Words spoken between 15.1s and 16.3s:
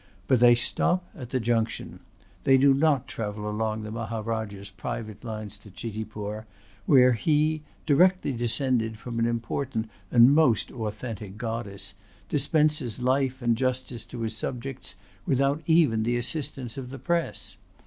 without even the